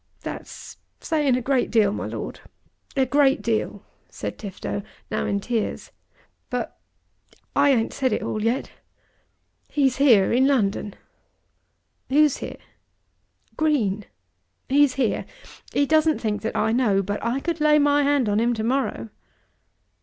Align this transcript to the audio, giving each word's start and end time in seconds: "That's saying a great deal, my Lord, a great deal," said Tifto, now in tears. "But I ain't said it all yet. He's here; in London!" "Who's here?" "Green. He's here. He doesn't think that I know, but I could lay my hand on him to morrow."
"That's 0.21 0.77
saying 0.99 1.37
a 1.37 1.43
great 1.43 1.69
deal, 1.69 1.91
my 1.93 2.07
Lord, 2.07 2.39
a 2.97 3.05
great 3.05 3.43
deal," 3.43 3.83
said 4.09 4.35
Tifto, 4.39 4.81
now 5.11 5.27
in 5.27 5.39
tears. 5.39 5.91
"But 6.49 6.75
I 7.55 7.69
ain't 7.69 7.93
said 7.93 8.11
it 8.11 8.23
all 8.23 8.43
yet. 8.43 8.71
He's 9.69 9.97
here; 9.97 10.33
in 10.33 10.47
London!" 10.47 10.95
"Who's 12.09 12.37
here?" 12.37 12.57
"Green. 13.57 14.05
He's 14.69 14.95
here. 14.95 15.27
He 15.71 15.85
doesn't 15.85 16.17
think 16.17 16.41
that 16.41 16.55
I 16.55 16.71
know, 16.71 17.03
but 17.03 17.23
I 17.23 17.39
could 17.39 17.61
lay 17.61 17.77
my 17.77 18.01
hand 18.01 18.27
on 18.27 18.39
him 18.39 18.55
to 18.55 18.63
morrow." 18.63 19.09